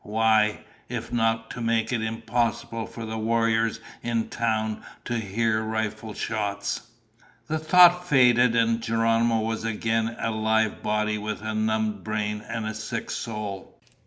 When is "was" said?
9.41-9.63